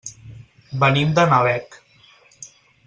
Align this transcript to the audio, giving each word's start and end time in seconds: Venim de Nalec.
Venim 0.83 1.13
de 1.19 1.27
Nalec. 1.33 1.79